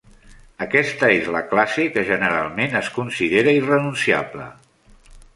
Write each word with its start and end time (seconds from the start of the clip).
Aquesta 0.65 1.09
es 1.17 1.27
la 1.35 1.41
classe 1.51 1.83
que 1.97 2.03
generalment 2.07 2.73
es 2.79 2.89
considera 2.95 3.53
irrenunciable. 3.59 4.47